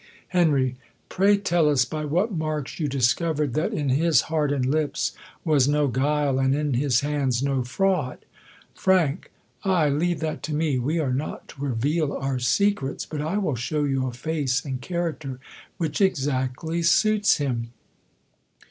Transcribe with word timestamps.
Heri, 0.29 0.77
Pray 1.09 1.37
tell 1.37 1.69
us 1.69 1.85
by 1.85 2.05
what 2.05 2.35
jnarks 2.35 2.79
you 2.79 2.87
discovered 2.87 3.53
that 3.53 3.71
in 3.71 3.89
his 3.89 4.21
heart 4.21 4.51
and 4.51 4.65
lips 4.65 5.11
was 5.45 5.67
no 5.67 5.87
guile, 5.89 6.39
and 6.39 6.55
in 6.55 6.73
his 6.73 7.01
hands, 7.01 7.43
no 7.43 7.63
fraud? 7.63 8.17
Fr, 8.73 8.93
Aye, 9.63 9.89
leave 9.89 10.19
that 10.21 10.41
to 10.41 10.55
me; 10.55 10.79
we 10.79 10.99
arc 10.99 11.13
not 11.13 11.47
to 11.49 11.61
reveal 11.61 12.19
eur 12.19 12.39
secrets. 12.39 13.05
But 13.05 13.21
I 13.21 13.37
will 13.37 13.53
show 13.53 13.83
you 13.83 14.07
a 14.07 14.09
flice 14.11 14.65
and 14.65 14.81
character, 14.81 15.37
which 15.77 16.01
exactly 16.01 16.81
suits 16.81 17.37
him. 17.37 17.69